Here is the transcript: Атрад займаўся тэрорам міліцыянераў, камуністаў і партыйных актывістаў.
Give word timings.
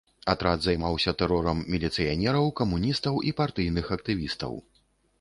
Атрад 0.31 0.63
займаўся 0.65 1.13
тэрорам 1.19 1.61
міліцыянераў, 1.75 2.51
камуністаў 2.63 3.23
і 3.31 3.37
партыйных 3.45 3.85
актывістаў. 3.99 4.53